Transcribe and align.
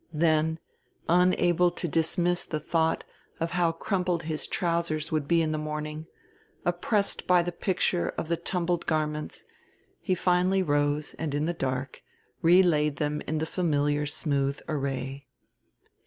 Then, 0.13 0.57
unable 1.07 1.69
to 1.69 1.87
dismiss 1.87 2.43
the 2.43 2.59
thought 2.59 3.03
of 3.39 3.51
how 3.51 3.71
crumpled 3.71 4.23
his 4.23 4.47
trousers 4.47 5.11
would 5.11 5.27
be 5.27 5.43
in 5.43 5.51
the 5.51 5.59
morning, 5.59 6.07
oppressed 6.65 7.27
by 7.27 7.43
the 7.43 7.51
picture 7.51 8.09
of 8.17 8.27
the 8.27 8.35
tumbled 8.35 8.87
garments, 8.87 9.45
he 9.99 10.15
finally 10.15 10.63
rose 10.63 11.13
and, 11.19 11.35
in 11.35 11.45
the 11.45 11.53
dark, 11.53 12.01
relaid 12.41 12.95
them 12.95 13.21
in 13.27 13.37
the 13.37 13.45
familiar 13.45 14.07
smooth 14.07 14.59
array. 14.67 15.27